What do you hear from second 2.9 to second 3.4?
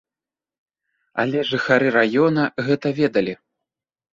ведалі.